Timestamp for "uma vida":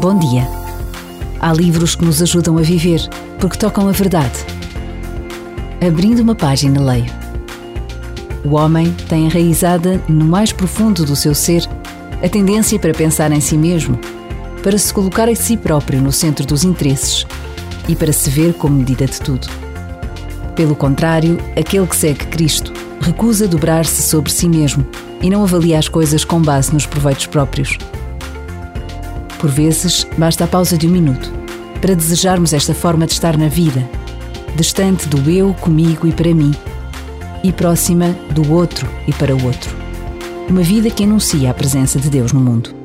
40.46-40.90